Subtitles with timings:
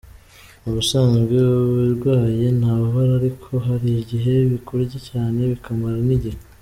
[0.61, 6.39] Mu busanzwe ubirwaye ntababara ariko hari igihe bikurya cyane bikamara n’igihe.